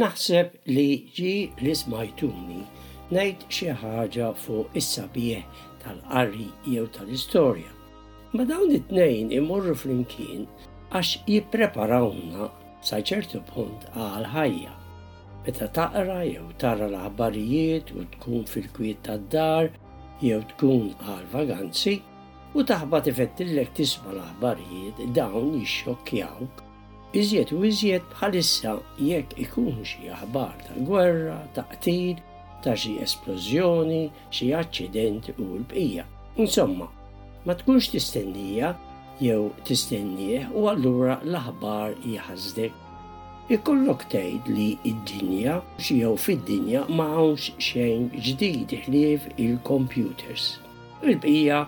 [0.00, 0.82] Naħseb li
[1.16, 1.30] ġi
[1.60, 2.60] li smajtuni
[3.16, 7.68] najt xi ħaġa fuq is-sabieħ tal-qari jew tal-istorja.
[8.32, 10.46] Ma dawn it-tnejn imorru flimkien
[10.94, 12.48] għax jippreparawna
[12.90, 14.72] sa ċertu punt għal ħajja.
[15.44, 19.68] Meta taqra jew tara l-aħbarijiet u tkun fil-kwiet tad-dar
[20.24, 21.98] jew tkun għal vaganzi
[22.56, 26.66] u taħbat ifettillek tisma' l-aħbarijiet dawn jixxokkjawk
[27.18, 32.20] Iżjed u iżjed bħalissa jekk ikun xi aħbar ta' gwerra, ta' qtil,
[32.62, 36.04] ta' xi esplużjoni, xi aċċidenti u l-bqija.
[36.38, 36.86] Insomma,
[37.46, 38.70] ma tkunx tistennija
[39.18, 42.78] jew tistennieh u allura l-aħbar jħazdek.
[43.58, 50.52] Ikollok tgħid li id-dinja xi jew fid-dinja ma hawnx xejn ġdid ħlief il-computers.
[51.02, 51.64] Il-bqija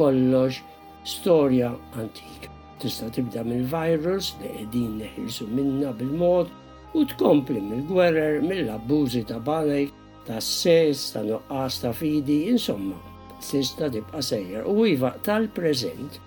[0.00, 0.64] kollox
[1.04, 2.55] storja antika.
[2.78, 6.50] Tista' tibda mill-virus li qegħdin neħilsu minna bil-mod
[6.98, 9.94] u tkompli mill-gwerer, mill-abbużi ta' banek,
[10.26, 12.98] ta' sess, ta' nuqqas ta' fidi, insomma,
[13.48, 16.18] tista' tibqa' sejjer u iva tal-preżent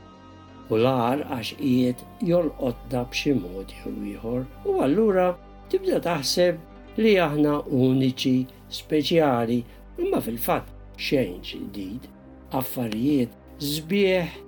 [0.72, 3.76] u l-għar għax qiegħed jolqotna b'xi mod
[4.16, 4.42] ieħor
[4.74, 5.28] u allura
[5.70, 8.38] tibda taħseb li aħna uniċi,
[8.82, 9.62] speċjali,
[10.02, 12.10] imma fil-fatt xejn ġdid,
[12.58, 13.38] affarijiet
[13.74, 14.48] zbieħ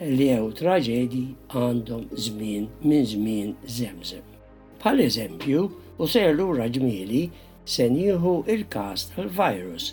[0.00, 1.20] li jew traġedi
[1.56, 4.24] għandhom żmien minn żmien zemzem.
[4.82, 5.66] Pal eżempju,
[6.02, 7.20] u serlu raġmieli
[7.76, 9.92] sen jieħu il-kas tal-virus.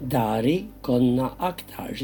[0.00, 1.94] Dari konna aktar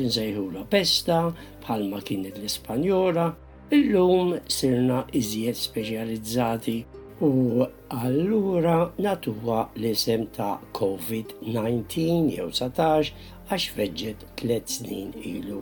[0.55, 3.27] la pesta, bħalma kienet l-Ispanjola,
[3.71, 6.79] illum sirna iżjed speċjalizzati
[7.21, 13.13] u allura natuwa l-isem ta' COVID-19 jew 19
[13.53, 15.61] għax veġġet tliet snin ilu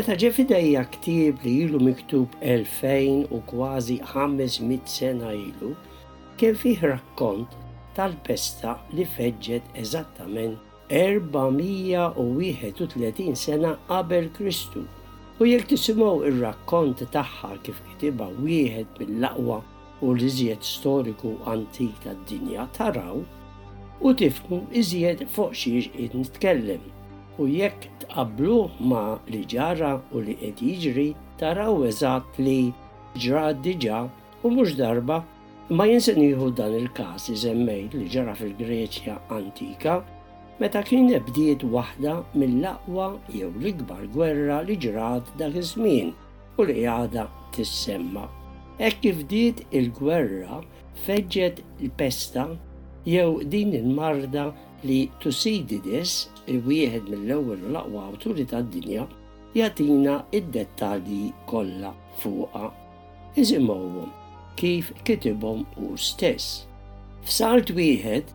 [0.00, 5.72] Meta ġe fidejja ktieb li ilu miktub 2000 u kważi 500 sena ilu,
[6.40, 7.52] kien fih rakkont
[7.98, 10.56] tal-pesta li feġġet eżattament
[10.88, 14.82] 431 sena qabel Kristu.
[15.36, 19.58] U jekk tisimgħu ir-rakkont tagħha kif kitiba wieħed mill-aqwa
[20.00, 23.16] u l-iżjed storiku antik tad-dinja taraw
[24.00, 26.84] u tifmu iżjed fuq xiex qed nitkellem
[27.40, 29.02] u jekk tqablu ma
[29.32, 31.08] li ġara u li qed jiġri
[31.40, 32.60] taraw eżatt li
[33.22, 34.00] ġra diġa
[34.44, 35.16] u mhux darba
[35.76, 39.96] ma jinseniħu dan il-każ iżemmejt li ġara fil-Greċja antika
[40.60, 46.12] meta kien bdiet waħda mill-aqwa jew l-ikbar gwerra li ġrat dak iż-żmien
[46.58, 47.24] u li għada
[47.56, 48.26] tissemma.
[48.82, 50.60] Hekk kif bdiet il-gwerra
[51.06, 52.50] feġġet il-pesta
[53.08, 54.50] jew din il-marda
[54.88, 56.12] li tusidi dis
[56.52, 59.02] il-wieħed mill-ewwel u l-aqwa awturi tad-dinja
[59.54, 61.90] jatina id-dettalji kollha
[62.22, 62.66] fuqa.
[63.40, 64.08] Iżimawhom
[64.56, 66.46] kif kitibhom u stess.
[67.26, 68.32] F'salt wieħed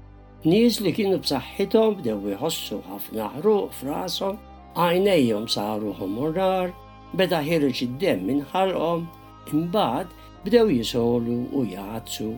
[0.52, 4.38] nies li kienu b'saħħithom bdew iħossu ħafna ħruq f'rashom,
[4.86, 6.72] għajnejhom saruhom urrar,
[7.18, 9.08] beda ħireġ id-demm minn ħalqhom,
[9.50, 10.14] imbagħad
[10.46, 12.32] bdew jisolu u jgħazzu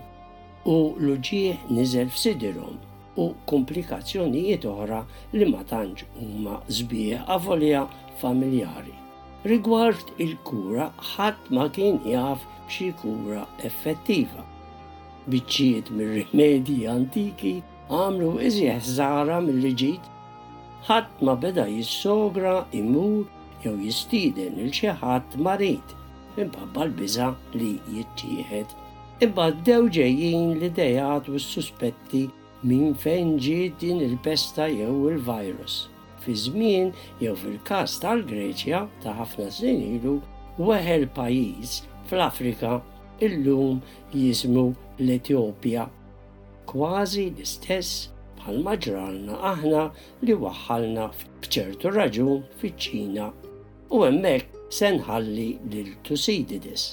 [0.67, 2.78] u l uġieħ niżel f'sidirhom
[3.22, 5.00] u komplikazzjonijiet oħra
[5.35, 7.83] li ma tantx huma żbieħ avolja
[8.22, 8.94] familjari.
[9.47, 14.44] Rigward il-kura ħadd ma kien jaf b'xi kura effettiva.
[15.31, 17.55] Biċċiet mir-rimedji antiki
[17.91, 20.09] għamlu iżjeħ żara mill-liġid
[20.89, 23.25] ħadd ma beda jissogra imur
[23.63, 25.95] jew jistiden il xi ħadd marit
[26.38, 28.75] imħabba l-biża li jittieħed.
[29.25, 32.25] Imma dew ġejjin l-idejat u s-suspetti
[32.65, 35.87] minn fejn ġiet din il-pesta jew il-virus.
[36.23, 36.89] Fi żmien
[37.21, 40.13] jew fil-każ tal-Greċja ta' ħafna snin ilu
[40.57, 41.75] weħel pajjiż
[42.09, 42.79] fl-Afrika
[43.27, 43.81] illum
[44.13, 44.65] jismu
[44.99, 45.85] l-Etjopja.
[46.71, 47.93] Kważi l-istess
[48.39, 49.83] bħal maġralna aħna
[50.25, 53.27] li waħħalna f'ċertu raġun fiċ-Ċina.
[53.93, 56.87] U hemmhekk senħalli lil Tusidides.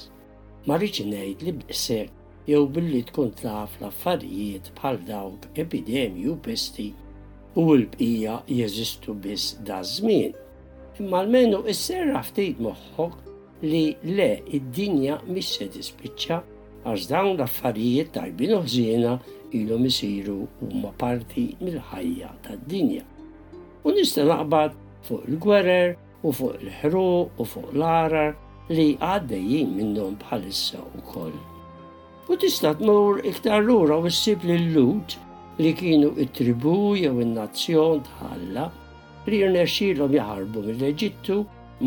[0.67, 6.85] Ma rridx ngħid li b'isek jew billi tkun taf l-affarijiet bħal dawk epidemju pesti
[7.57, 10.33] u l-bqija jeżistu biss da' żmien.
[10.99, 13.15] Imma l-menhu is-serra ftit moħħok
[13.71, 13.83] li
[14.17, 16.37] le id-dinja mis se tispiċċa
[16.85, 19.15] għax dawn l-affarijiet tajbin uħżiena
[19.59, 20.37] ilhom isiru
[20.67, 23.01] huma parti mill-ħajja tad-dinja.
[23.81, 24.77] U nista' naqbad
[25.09, 25.95] fuq il-gwerer
[26.25, 28.35] u fuq il-ħruq u fuq l-arar
[28.69, 31.33] li għaddejjin minnhom bħalissa wkoll.
[32.27, 35.13] U tista' tmur iktar lura u ssib l lut
[35.61, 38.63] li kienu it-tribu jew in-nazzjon tħalla
[39.27, 41.37] li jirnexxilhom jaħarbu mill-Eġittu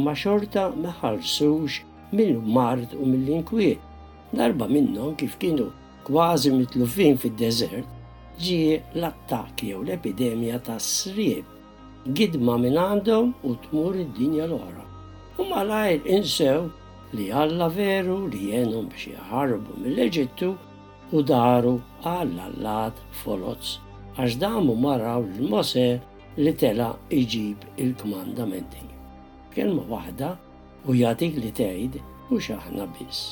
[0.04, 1.80] ma xorta ma ħarsux
[2.14, 3.82] mill-mard u mill-inkwiet.
[4.30, 5.72] Darba minnhom kif kienu
[6.06, 13.98] kważi mitlufin fid-deżert ġie l attakk jew l-epidemja ta' srieb gidma minn għandhom u tmur
[14.06, 14.86] id-dinja l-ora.
[15.38, 16.68] U malajr insew
[17.16, 20.48] li Alla veru li jenum biex jaħarbu mill-Eġittu
[21.18, 21.70] u daru
[22.10, 23.70] għalla l-lat folotz
[24.18, 25.84] għax damu maraw l-Mose
[26.38, 26.90] li tela
[27.20, 28.82] iġib il-kmandamenti.
[29.54, 30.30] Kelma waħda
[30.88, 32.00] u jatik li tgħid
[32.34, 33.24] u xaħna biss.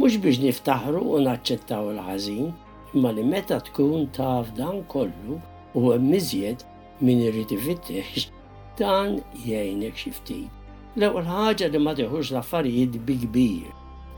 [0.00, 2.50] Mhux biex niftaħru u naċċettaw il-ħażin,
[2.96, 5.38] imma li meta tkun taf dan kollu
[5.74, 6.66] u hemm iżjed
[7.00, 7.54] min irid
[8.82, 10.50] dan jgħinek xi ftit.
[10.94, 13.70] L-ewwel ħaġa li ma teħux l-affarijiet bi kbir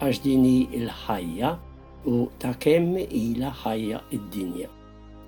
[0.05, 1.53] għax din hi l-ħajja
[2.13, 4.69] u ta' kemm ilha ħajja id-dinja.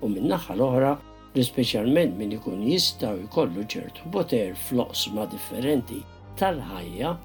[0.05, 0.91] U min-naħa l-oħra
[1.33, 6.03] li speċjalment min ikun jista' jkollu ċertu poter floss ma' differenti
[6.37, 7.15] tal-ħajja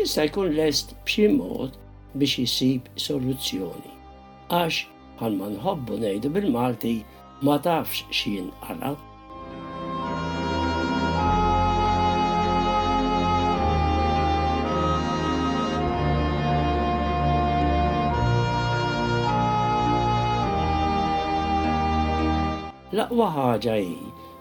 [0.00, 1.78] jista' jkun lest b'xi mod
[2.18, 3.94] biex jisib soluzzjoni.
[4.58, 4.82] Għax
[5.20, 6.96] bħalma nħobbu ngħidu bil-Malti
[7.46, 8.26] ma tafx
[8.72, 8.98] għalat,
[22.96, 23.96] L-aqwa ħaġa hi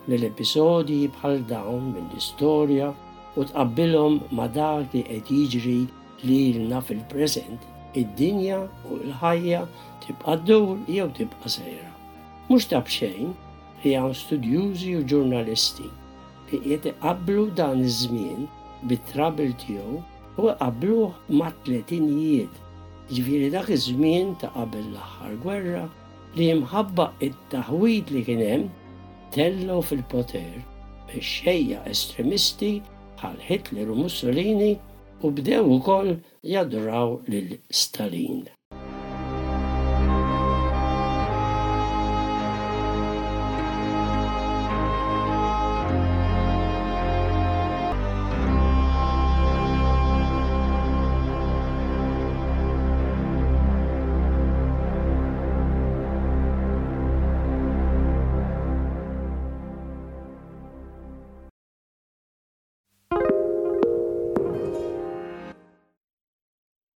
[0.07, 2.85] li l-episodji bħal dawn mill-istorja
[3.35, 5.81] u tqabbilhom ma dak li qed jiġri
[6.29, 7.65] lilna fil-preżent
[8.03, 8.61] id-dinja
[8.93, 9.59] u l-ħajja
[10.05, 11.91] tibqa' ddur jew tibqa' sejra.
[12.47, 13.35] Mhux tab xejn
[13.83, 15.91] li hawn studjużi u ġurnalisti
[16.53, 18.47] li qed iqabblu dan iż-żmien
[18.87, 19.99] bit-trabil tiegħu
[20.39, 21.11] u qabluh
[21.41, 22.63] ma' tletinijiet
[23.11, 25.85] ġifieri dak iż-żmien ta' qabel l-aħħar gwerra
[26.37, 28.65] li mħabba it-taħwid li kienem
[29.37, 30.59] tellu fil-poter
[31.17, 32.71] xejja estremisti
[33.25, 34.71] għal Hitler u Mussolini
[35.25, 36.13] u bdew ukoll
[36.53, 38.45] jadraw lil Stalin.